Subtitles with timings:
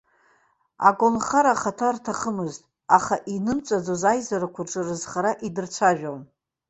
[0.87, 2.61] Аколнхара ахаҭа рҭахымызт,
[2.97, 6.21] аха инымҵәаӡоз аизарақәа рҿы рызхара идырцәажәон.